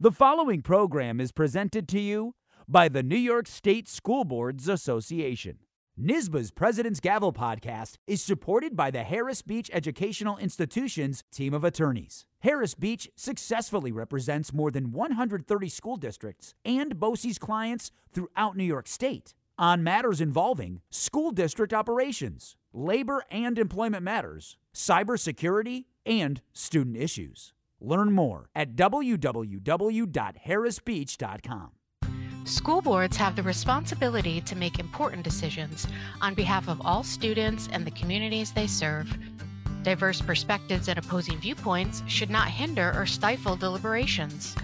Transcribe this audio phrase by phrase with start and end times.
[0.00, 2.34] The following program is presented to you
[2.66, 5.58] by the New York State School Boards Association.
[5.96, 12.26] NYSSBA's President's Gavel podcast is supported by the Harris Beach Educational Institution's team of attorneys.
[12.40, 18.88] Harris Beach successfully represents more than 130 school districts and BOCES clients throughout New York
[18.88, 27.52] State on matters involving school district operations, labor and employment matters, cybersecurity, and student issues.
[27.84, 31.70] Learn more at www.harrisbeach.com.
[32.44, 35.86] School boards have the responsibility to make important decisions
[36.20, 39.08] on behalf of all students and the communities they serve.
[39.82, 44.54] Diverse perspectives and opposing viewpoints should not hinder or stifle deliberations.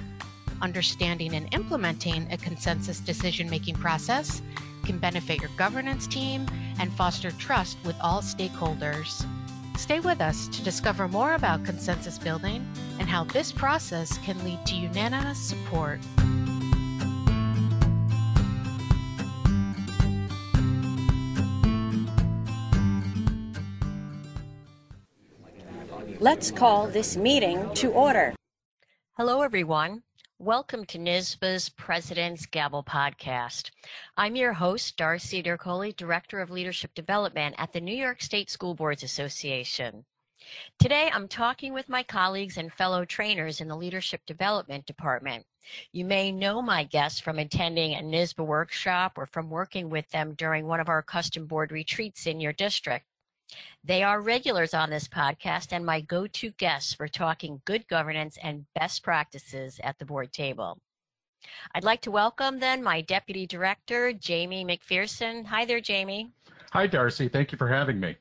[0.62, 4.42] Understanding and implementing a consensus decision making process
[4.84, 6.47] can benefit your governance team
[6.78, 9.25] and foster trust with all stakeholders.
[9.80, 14.65] Stay with us to discover more about consensus building and how this process can lead
[14.66, 15.98] to unanimous support.
[26.20, 28.34] Let's call this meeting to order.
[29.17, 30.03] Hello, everyone.
[30.42, 33.72] Welcome to NYSSBA's President's Gavel podcast.
[34.16, 38.74] I'm your host, Darcy Dircoli, Director of Leadership Development at the New York State School
[38.74, 40.06] Boards Association.
[40.78, 45.44] Today, I'm talking with my colleagues and fellow trainers in the Leadership Development Department.
[45.92, 50.33] You may know my guests from attending a NYSSBA workshop or from working with them
[50.33, 53.05] during one of our custom board retreats in your district.
[53.83, 58.39] They are regulars on this podcast and my go to guests for talking good governance
[58.42, 60.79] and best practices at the board table.
[61.75, 65.47] I'd like to welcome then my Deputy Director, Jamie McPherson.
[65.47, 66.33] Hi there, Jamie.
[66.73, 67.29] Hi, Darcy.
[67.29, 68.17] Thank you for having me.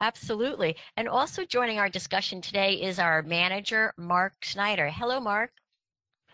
[0.00, 0.76] Absolutely.
[0.96, 4.88] And also joining our discussion today is our manager, Mark Snyder.
[4.88, 5.52] Hello, Mark.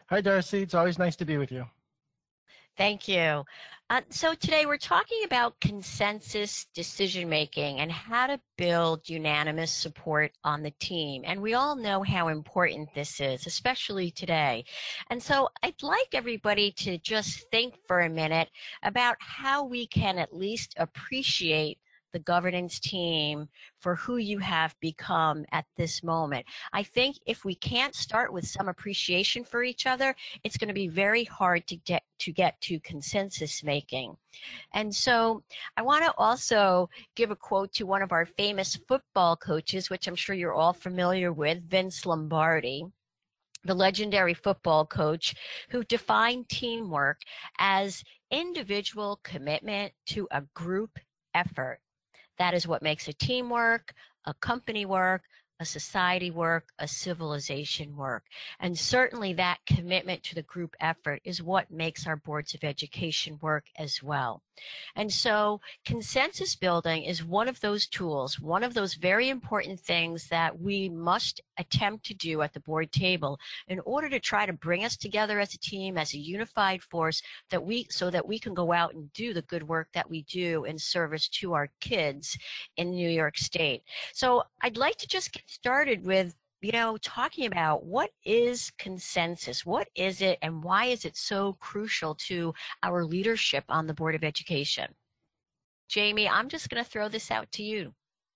[0.08, 0.62] Hi, Darcy.
[0.62, 1.66] It's always nice to be with you.
[2.78, 3.44] Thank you.
[3.90, 10.30] Uh, so today we're talking about consensus decision making and how to build unanimous support
[10.44, 11.22] on the team.
[11.26, 14.64] And we all know how important this is, especially today.
[15.10, 18.48] And so I'd like everybody to just think for a minute
[18.84, 21.78] about how we can at least appreciate
[22.12, 23.48] the governance team
[23.78, 26.46] for who you have become at this moment.
[26.72, 30.14] I think if we can't start with some appreciation for each other,
[30.44, 34.16] it's going to be very hard to get to get to consensus making.
[34.74, 35.42] And so
[35.76, 40.08] I want to also give a quote to one of our famous football coaches, which
[40.08, 42.84] I'm sure you're all familiar with, Vince Lombardi
[43.64, 45.34] the legendary football coach
[45.70, 47.20] who defined teamwork
[47.58, 50.98] as individual commitment to a group
[51.34, 51.80] effort.
[52.38, 53.94] That is what makes a team work,
[54.24, 55.22] a company work,
[55.60, 58.24] a society work, a civilization work.
[58.60, 63.38] And certainly that commitment to the group effort is what makes our boards of education
[63.42, 64.42] work as well.
[64.96, 70.28] And so consensus building is one of those tools, one of those very important things
[70.28, 74.52] that we must attempt to do at the board table in order to try to
[74.52, 78.38] bring us together as a team, as a unified force that we, so that we
[78.38, 81.68] can go out and do the good work that we do in service to our
[81.80, 82.36] kids
[82.76, 83.82] in New York State.
[84.12, 89.64] So I'd like to just get started with you know, talking about what is consensus?
[89.64, 92.52] What is it and why is it so crucial to
[92.82, 94.92] our leadership on the Board of Education?
[95.88, 97.94] Jamie, I'm just going to throw this out to you.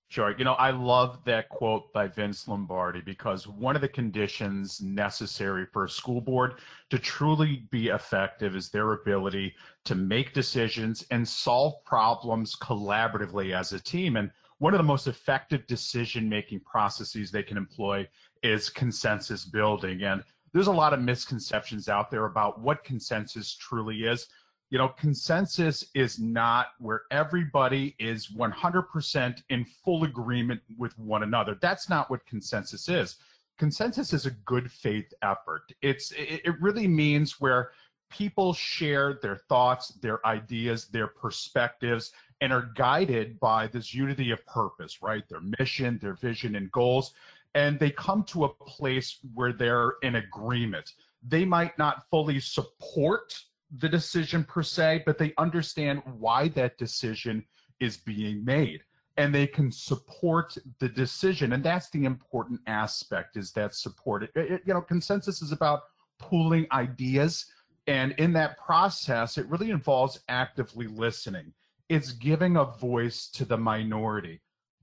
[0.08, 0.34] Sure.
[0.36, 5.66] You know, I love that quote by Vince Lombardi because one of the conditions necessary
[5.72, 9.54] for a school board to truly be effective is their ability
[9.86, 14.16] to make decisions and solve problems collaboratively as a team.
[14.16, 14.30] And
[14.62, 18.06] one of the most effective decision making processes they can employ
[18.44, 20.04] is consensus building.
[20.04, 24.28] And there's a lot of misconceptions out there about what consensus truly is.
[24.70, 31.58] You know, consensus is not where everybody is 100% in full agreement with one another.
[31.60, 33.16] That's not what consensus is.
[33.58, 35.72] Consensus is a good faith effort.
[35.82, 37.72] It's it really means where
[38.12, 42.12] people share their thoughts, their ideas, their perspectives,
[42.42, 45.22] and are guided by this unity of purpose, right?
[45.28, 47.14] Their mission, their vision, and goals.
[47.54, 50.94] And they come to a place where they're in agreement.
[51.26, 53.38] They might not fully support
[53.78, 57.44] the decision per se, but they understand why that decision
[57.78, 58.80] is being made
[59.16, 64.30] and they can support the decision and that's the important aspect is that support it,
[64.34, 65.82] it, you know consensus is about
[66.18, 67.46] pooling ideas
[67.86, 71.52] and in that process it really involves actively listening
[71.92, 74.40] it's giving a voice to the minority.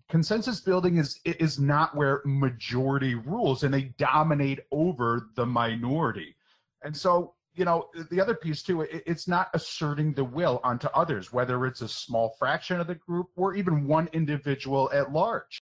[0.10, 6.36] Consensus building is is not where majority rules and they dominate over the minority.
[6.84, 11.34] And so, you know, the other piece too, it's not asserting the will onto others,
[11.34, 15.64] whether it's a small fraction of the group or even one individual at large.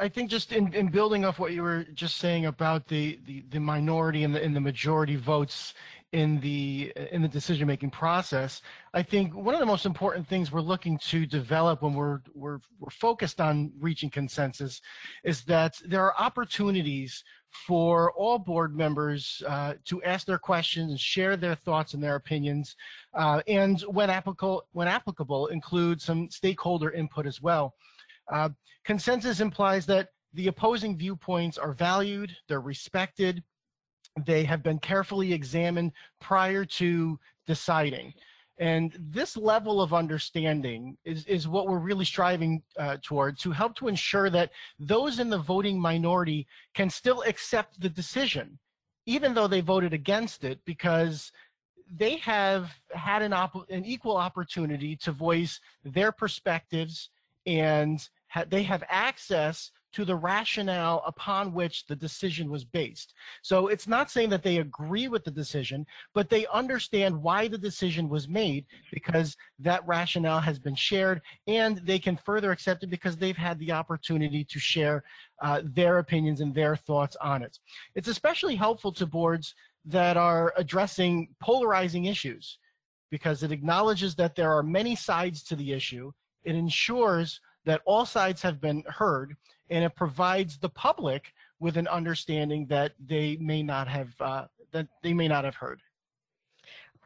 [0.00, 3.44] I think just in, in building off what you were just saying about the, the,
[3.50, 5.74] the minority and the, and the majority votes
[6.12, 8.62] in the in the decision making process,
[8.94, 12.60] I think one of the most important things we're looking to develop when we're we're
[12.78, 14.80] we're focused on reaching consensus
[15.24, 17.24] is that there are opportunities
[17.66, 22.14] for all board members uh, to ask their questions and share their thoughts and their
[22.14, 22.76] opinions,
[23.14, 27.74] uh, and when applicable when applicable, include some stakeholder input as well.
[28.32, 28.50] Uh,
[28.84, 33.42] consensus implies that the opposing viewpoints are valued, they're respected,
[34.26, 38.14] they have been carefully examined prior to deciding.
[38.58, 43.74] And this level of understanding is, is what we're really striving uh, toward to help
[43.76, 48.58] to ensure that those in the voting minority can still accept the decision,
[49.06, 51.32] even though they voted against it, because
[51.96, 57.10] they have had an, an equal opportunity to voice their perspectives
[57.46, 63.14] and ha they have access to the rationale upon which the decision was based.
[63.42, 67.64] So it's not saying that they agree with the decision, but they understand why the
[67.68, 72.90] decision was made because that rationale has been shared and they can further accept it
[72.90, 75.04] because they've had the opportunity to share
[75.40, 77.60] uh, their opinions and their thoughts on it.
[77.94, 79.54] It's especially helpful to boards
[79.84, 82.58] that are addressing polarizing issues
[83.12, 86.10] because it acknowledges that there are many sides to the issue.
[86.42, 89.36] It ensures that all sides have been heard
[89.70, 94.88] and it provides the public with an understanding that they may not have uh, that
[95.02, 95.80] they may not have heard.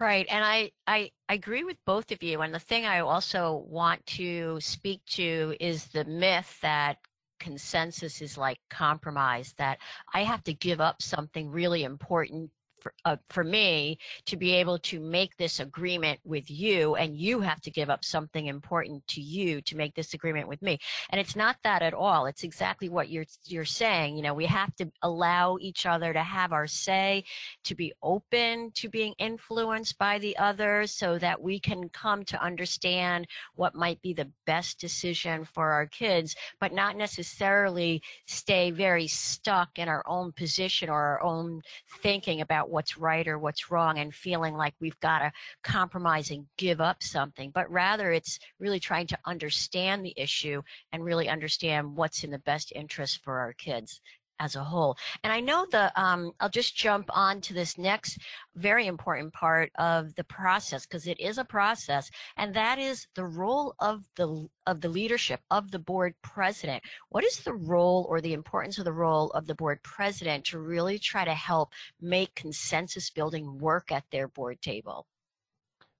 [0.00, 2.40] Right, and I, I I agree with both of you.
[2.40, 6.98] And the thing I also want to speak to is the myth that
[7.40, 9.54] consensus is like compromise.
[9.58, 9.78] That
[10.14, 12.50] I have to give up something really important
[12.88, 17.40] for, uh, for me to be able to make this agreement with you and you
[17.40, 20.78] have to give up something important to you to make this agreement with me.
[21.10, 22.26] And it's not that at all.
[22.26, 24.16] It's exactly what you're you're saying.
[24.16, 27.24] You know we have to allow each other to have our say
[27.64, 32.42] to be open to being influenced by the other so that we can come to
[32.42, 39.06] understand what might be the best decision for our kids but not necessarily stay very
[39.06, 41.60] stuck in our own position or our own
[42.02, 45.32] thinking about what's right or what's wrong and feeling like we've got to
[45.64, 51.02] compromise and give up something, but rather it's really trying to understand the issue and
[51.02, 54.00] really understand what's in the best interest for our kids
[54.38, 54.96] as a whole.
[55.22, 58.18] And I know the, um, I'll just jump on to this next
[58.56, 63.24] very important part of the process because it is a process, and that is the
[63.24, 66.82] role of the of the leadership of the board president.
[67.08, 70.58] What is the role or the importance of the role of the board president to
[70.58, 75.06] really try to help make consensus building work at their board table?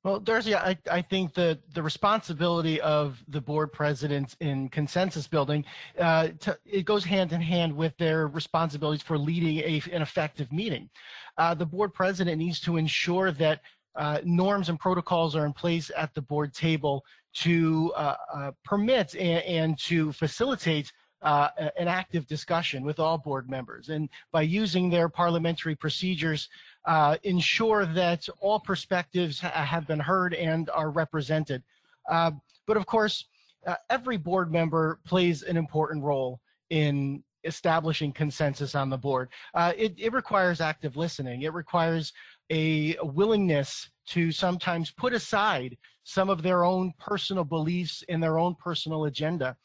[0.09, 5.67] Well, Darcy, I, I think the, the responsibility of the board presidents in consensus building,
[5.99, 10.51] uh, to, it goes hand in hand with their responsibilities for leading a, an effective
[10.51, 10.89] meeting.
[11.37, 13.61] Uh, the board president needs to ensure that
[13.97, 19.15] uh, norms and protocols are in place at the board table to uh, uh, permit
[19.15, 20.91] and, and to facilitate
[21.23, 23.89] uh, an active discussion with all board members.
[23.89, 26.49] And by using their parliamentary procedures,
[26.85, 31.63] uh, ensure that all perspectives ha have been heard and are represented.
[32.09, 32.33] Uh,
[32.67, 33.27] but of course,
[33.67, 39.29] uh, every board member plays an important role in establishing consensus on the board.
[39.55, 41.43] Uh, it, it requires active listening.
[41.43, 42.13] It requires
[42.51, 48.55] a willingness to sometimes put aside some of their own personal beliefs and their own
[48.55, 49.57] personal agenda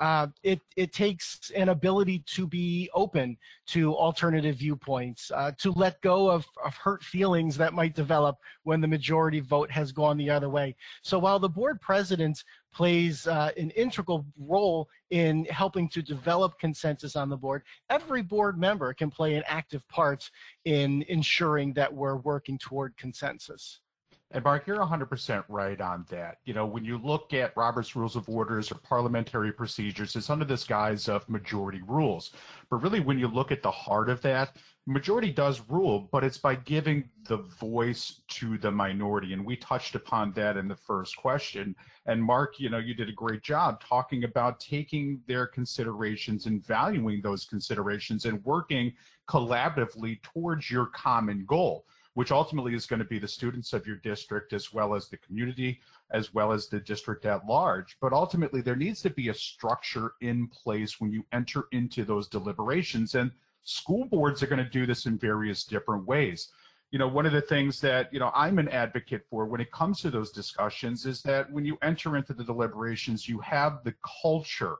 [0.00, 3.36] uh, it, it takes an ability to be open
[3.66, 8.80] to alternative viewpoints, uh, to let go of, of hurt feelings that might develop when
[8.80, 10.74] the majority vote has gone the other way.
[11.02, 17.14] So while the board president plays uh, an integral role in helping to develop consensus
[17.14, 20.28] on the board, every board member can play an active part
[20.64, 23.80] in ensuring that we're working toward consensus.
[24.34, 26.38] And Mark, you're 100% right on that.
[26.44, 30.44] You know, when you look at Robert's Rules of Orders or parliamentary procedures, it's under
[30.44, 32.32] this guise of majority rules.
[32.68, 36.36] But really, when you look at the heart of that, majority does rule, but it's
[36.36, 39.34] by giving the voice to the minority.
[39.34, 41.76] And we touched upon that in the first question.
[42.06, 46.60] And Mark, you know, you did a great job talking about taking their considerations and
[46.66, 48.94] valuing those considerations and working
[49.28, 53.96] collaboratively towards your common goal which ultimately is going to be the students of your
[53.96, 55.80] district as well as the community,
[56.10, 57.96] as well as the district at large.
[58.00, 62.28] But ultimately, there needs to be a structure in place when you enter into those
[62.28, 63.14] deliberations.
[63.14, 63.32] And
[63.64, 66.50] school boards are going to do this in various different ways.
[66.94, 69.72] you know, one of the things that, you know, I'm an advocate for when it
[69.72, 73.96] comes to those discussions is that when you enter into the deliberations, you have the
[74.22, 74.76] culture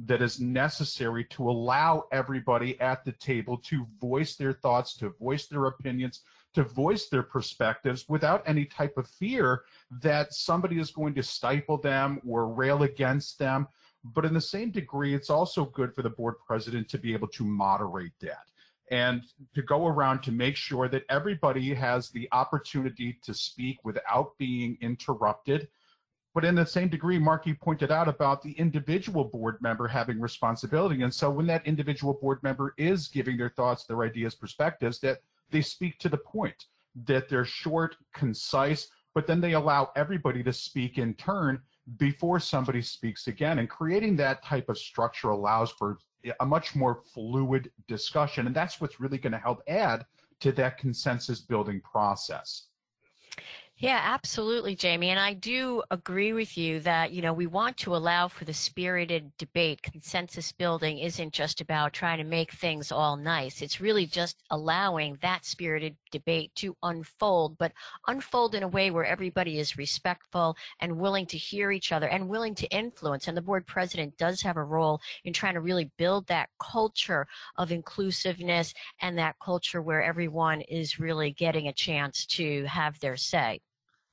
[0.00, 5.46] that is necessary to allow everybody at the table to voice their thoughts, to voice
[5.46, 6.20] their opinions,
[6.54, 9.62] to voice their perspectives without any type of fear
[10.02, 13.68] that somebody is going to stifle them or rail against them.
[14.04, 17.28] But in the same degree, it's also good for the board president to be able
[17.28, 18.46] to moderate that
[18.90, 19.22] and
[19.54, 24.76] to go around to make sure that everybody has the opportunity to speak without being
[24.80, 25.68] interrupted
[26.34, 30.20] but in the same degree, Mark, you pointed out about the individual board member having
[30.20, 31.02] responsibility.
[31.02, 35.20] And so when that individual board member is giving their thoughts, their ideas, perspectives, that
[35.54, 36.66] they speak to the point,
[37.06, 41.60] that they're short, concise, but then they allow everybody to speak in turn
[41.96, 43.60] before somebody speaks again.
[43.60, 45.98] And creating that type of structure allows for
[46.40, 48.46] a much more fluid discussion.
[48.46, 50.04] And that's what's really going to help add
[50.40, 52.64] to that consensus building process.
[53.84, 55.10] Yeah, absolutely, Jamie.
[55.10, 58.54] And I do agree with you that, you know, we want to allow for the
[58.54, 59.82] spirited debate.
[59.82, 63.60] Consensus building isn't just about trying to make things all nice.
[63.60, 67.72] It's really just allowing that spirited debate to unfold, but
[68.06, 72.26] unfold in a way where everybody is respectful and willing to hear each other and
[72.26, 73.28] willing to influence.
[73.28, 77.26] And the board president does have a role in trying to really build that culture
[77.56, 78.72] of inclusiveness
[79.02, 83.60] and that culture where everyone is really getting a chance to have their say.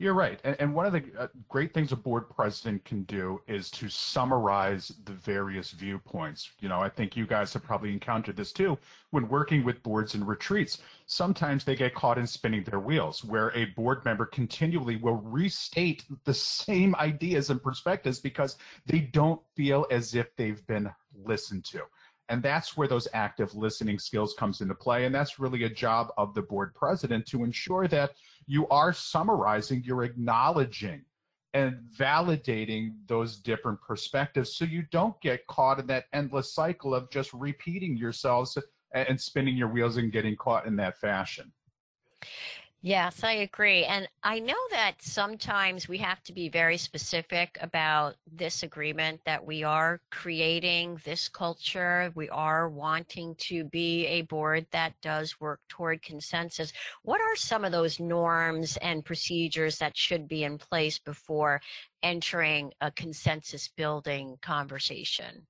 [0.02, 0.40] You're right.
[0.44, 3.88] And, and one of the uh, great things a board president can do is to
[3.88, 6.50] summarize the various viewpoints.
[6.60, 8.80] You know, I think you guys have probably encountered this too
[9.12, 10.80] when working with boards and retreats.
[11.06, 16.04] Sometimes they get caught in spinning their wheels, where a board member continually will restate
[16.26, 20.90] the same ideas and perspectives because they don't feel as if they've been
[21.26, 21.82] listened to.
[22.28, 25.06] And that's where those active listening skills comes into play.
[25.06, 28.14] And that's really a job of the board president to ensure that
[28.46, 31.04] you are summarizing, you're acknowledging
[31.54, 37.10] and validating those different perspectives so you don't get caught in that endless cycle of
[37.12, 38.58] just repeating yourselves
[38.94, 41.52] and spinning your wheels and getting caught in that fashion.
[42.84, 43.86] Yes, I agree.
[43.86, 49.46] And I know that sometimes we have to be very specific about this agreement that
[49.46, 52.12] we are creating this culture.
[52.16, 56.74] We are wanting to be a board that does work toward consensus.
[57.04, 61.62] What are some of those norms and procedures that should be in place before
[62.02, 65.46] entering a consensus building conversation?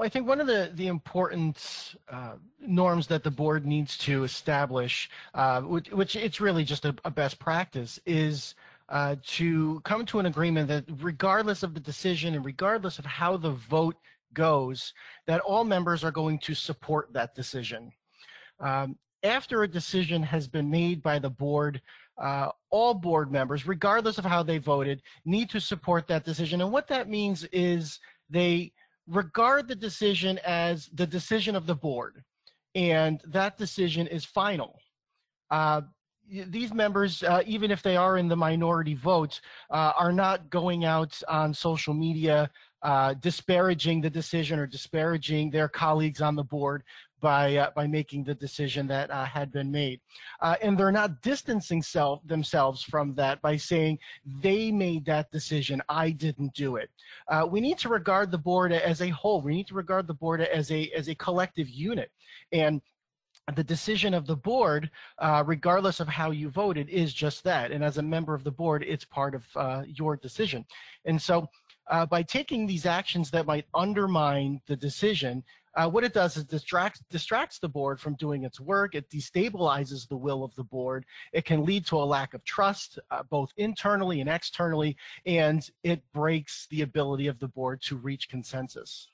[0.00, 4.24] Well, I think one of the, the important uh, norms that the board needs to
[4.24, 8.54] establish, uh, which, which, it's really just a, a best practice, is
[8.88, 13.36] uh, to come to an agreement that regardless of the decision and regardless of how
[13.36, 13.96] the vote
[14.32, 14.94] goes,
[15.26, 17.92] that all members are going to support that decision.
[18.58, 21.82] Um, after a decision has been made by the board,
[22.16, 26.62] uh, all board members, regardless of how they voted, need to support that decision.
[26.62, 28.72] And what that means is they
[29.10, 32.22] regard the decision as the decision of the board,
[32.74, 34.78] and that decision is final.
[35.50, 35.82] Uh,
[36.46, 39.40] these members, uh, even if they are in the minority vote,
[39.70, 42.48] uh, are not going out on social media
[42.82, 46.84] uh, disparaging the decision or disparaging their colleagues on the board
[47.20, 50.00] by uh, by making the decision that uh, had been made,
[50.40, 53.98] uh, and they're not distancing self themselves from that by saying
[54.40, 56.90] they made that decision, I didn't do it.
[57.28, 59.40] Uh, we need to regard the board as a whole.
[59.40, 62.10] We need to regard the board as a as a collective unit,
[62.52, 62.80] and
[63.56, 67.72] the decision of the board, uh, regardless of how you voted, is just that.
[67.72, 70.64] And as a member of the board, it's part of uh, your decision.
[71.04, 71.48] And so
[71.90, 75.42] uh, by taking these actions that might undermine the decision,
[75.76, 78.94] uh, what it does is distracts distracts the board from doing its work.
[78.94, 81.04] It destabilizes the will of the board.
[81.32, 84.96] It can lead to a lack of trust, uh, both internally and externally,
[85.26, 89.08] and it breaks the ability of the board to reach consensus.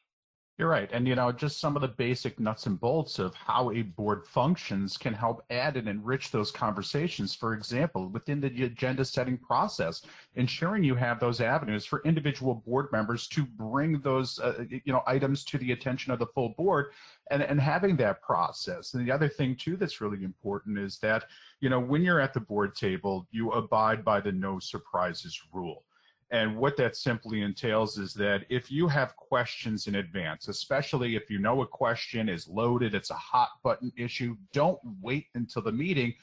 [0.59, 0.89] You're right.
[0.91, 4.27] And, you know, just some of the basic nuts and bolts of how a board
[4.27, 7.35] functions can help add and enrich those conversations.
[7.35, 10.01] For example, within the agenda setting process,
[10.35, 15.03] ensuring you have those avenues for individual board members to bring those, uh, you know,
[15.07, 16.87] items to the attention of the full board
[17.31, 18.95] and, and having that process.
[18.95, 21.25] And the other thing, too, that's really important is that,
[21.61, 25.85] you know, when you're at the board table, you abide by the no surprises rule.
[26.31, 31.31] And what that simply entails is that if you have questions in advance, especially if
[31.31, 35.71] you know a question is loaded, it's a hot button issue, don't wait until the
[35.71, 36.15] meeting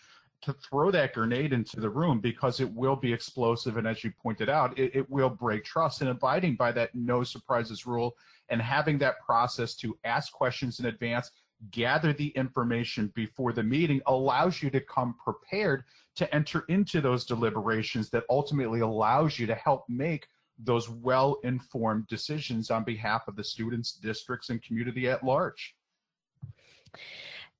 [0.41, 3.77] to throw that grenade into the room because it will be explosive.
[3.77, 6.01] And as you pointed out, it, it will break trust.
[6.01, 8.17] And abiding by that no surprises rule
[8.50, 11.31] and having that process to ask questions in advance,
[11.72, 15.84] gather the information before the meeting allows you to come prepared
[16.15, 20.27] to enter into those deliberations that ultimately allows you to help make
[20.60, 25.75] those well-informed decisions on behalf of the students, districts, and community at large.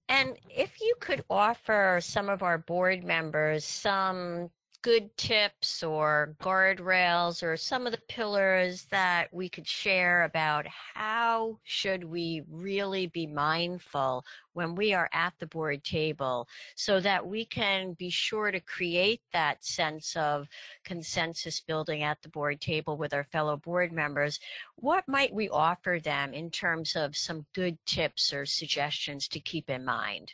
[0.10, 4.52] And if you could offer some of our board members some
[4.84, 11.58] good tips or guardrails or some of the pillars that we could share about how
[11.64, 17.46] should we really be mindful when we are at the board table so that we
[17.46, 20.50] can be sure to create that sense of
[20.84, 24.38] consensus building at the board table with our fellow board members?
[24.76, 29.70] What might we offer them in terms of some good tips or suggestions to keep
[29.70, 30.34] in mind?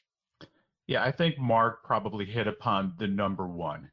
[0.87, 3.91] Yeah i think mark probably hit upon the number one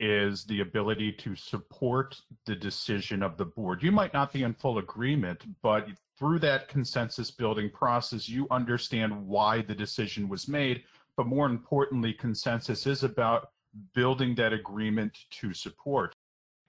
[0.00, 3.82] is the ability to support the decision of the board.
[3.82, 5.88] You might not be in full agreement, but
[6.18, 10.84] through that consensus building process, you understand why the decision was made.
[11.16, 13.50] But more importantly, consensus is about
[13.94, 16.14] building that agreement to support.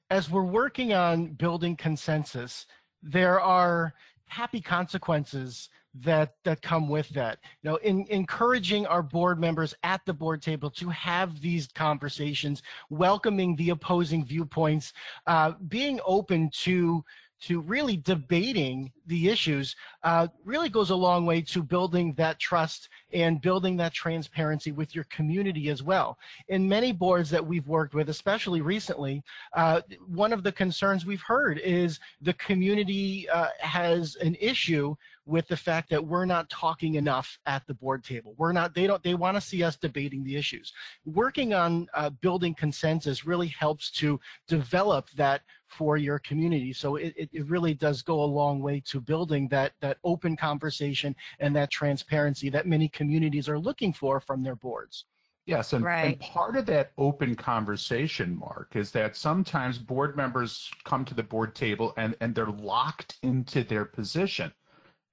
[0.09, 2.65] As we're working on building consensus,
[3.03, 3.93] there are
[4.25, 7.39] happy consequences that that come with that.
[7.63, 12.61] You know in encouraging our board members at the board table to have these conversations
[12.89, 14.93] welcoming the opposing viewpoints
[15.27, 17.03] uh, being open to
[17.41, 22.89] to really debating the issues uh, really goes a long way to building that trust
[23.13, 26.17] and building that transparency with your community as well.
[26.49, 31.21] In many boards that we've worked with, especially recently, uh, one of the concerns we've
[31.21, 36.95] heard is the community uh, has an issue with the fact that we're not talking
[36.95, 38.33] enough at the board table.
[38.37, 40.73] We're not, they don't, they want to see us debating the issues.
[41.05, 46.73] Working on uh, building consensus really helps to develop that for your community.
[46.73, 51.15] So it, it really does go a long way to building that, that open conversation
[51.39, 55.05] and that transparency that many communities are looking for from their boards.
[55.45, 56.05] Yes, and, right.
[56.05, 61.23] and, part of that open conversation, Mark, is that sometimes board members come to the
[61.23, 64.53] board table and, and they're locked into their position.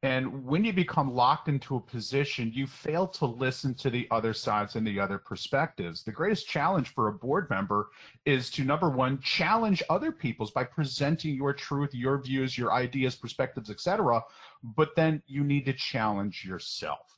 [0.02, 4.34] And when you become locked into a position, you fail to listen to the other
[4.34, 6.04] sides and the other perspectives.
[6.04, 7.88] The greatest challenge for a board member
[8.26, 13.16] is to number one, challenge other people's by presenting your truth, your views, your ideas,
[13.16, 14.22] perspectives, etc.
[14.62, 17.16] But then you need to challenge yourself.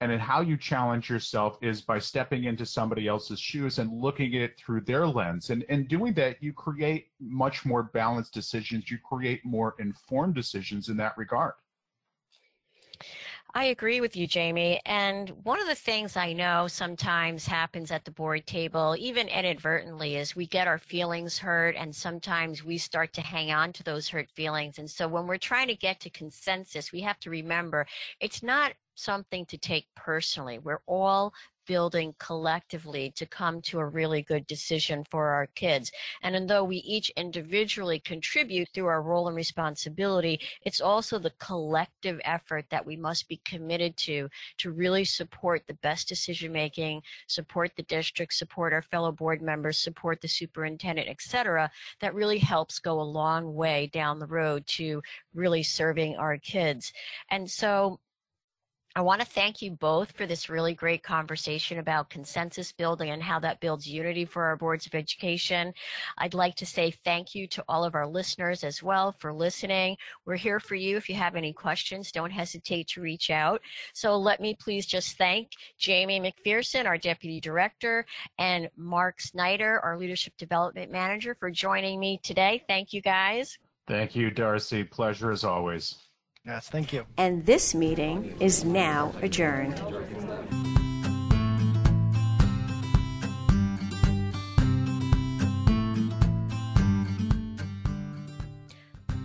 [0.00, 4.34] And then how you challenge yourself is by stepping into somebody else's shoes and looking
[4.34, 5.50] at it through their lens.
[5.50, 8.90] And in doing that, you create much more balanced decisions.
[8.90, 11.54] You create more informed decisions in that regard.
[13.54, 14.80] I agree with you, Jamie.
[14.84, 20.16] And one of the things I know sometimes happens at the board table, even inadvertently,
[20.16, 24.08] is we get our feelings hurt and sometimes we start to hang on to those
[24.08, 24.78] hurt feelings.
[24.78, 27.86] And so when we're trying to get to consensus, we have to remember
[28.20, 30.58] it's not something to take personally.
[30.58, 31.32] We're all
[31.66, 35.90] building collectively to come to a really good decision for our kids.
[36.22, 42.20] And though we each individually contribute through our role and responsibility, it's also the collective
[42.24, 47.72] effort that we must be committed to to really support the best decision making, support
[47.76, 51.70] the district, support our fellow board members, support the superintendent, etc.
[52.00, 55.02] That really helps go a long way down the road to
[55.34, 56.92] really serving our kids.
[57.30, 58.00] And so
[58.96, 63.22] I want to thank you both for this really great conversation about consensus building and
[63.22, 65.74] how that builds unity for our boards of education.
[66.16, 69.98] I'd like to say thank you to all of our listeners as well for listening.
[70.24, 70.96] We're here for you.
[70.96, 73.60] If you have any questions, don't hesitate to reach out.
[73.92, 78.06] So let me please just thank Jamie McPherson, our Deputy Director,
[78.38, 82.64] and Mark Snyder, our Leadership Development Manager, for joining me today.
[82.66, 83.58] Thank you guys.
[83.86, 84.84] Thank you, Darcy.
[84.84, 86.05] Pleasure as always.
[86.46, 87.04] Yes, thank you.
[87.18, 89.82] And this meeting is now adjourned.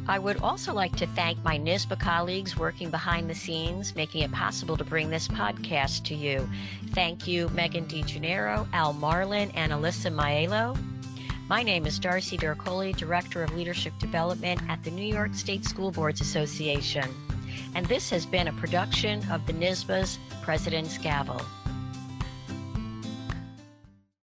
[0.07, 4.31] I would also like to thank my NYSSBA colleagues working behind the scenes, making it
[4.33, 6.49] possible to bring this podcast to you.
[6.89, 10.77] Thank you, Megan DeGennaro, Al Marlin, and Alyssa Maiello.
[11.51, 15.91] My name is Darcy Darcoli, Director of Leadership Development at the New York State School
[15.91, 17.13] Boards Association.
[17.75, 21.41] And this has been a production of the NYSSBA's President's Gavel.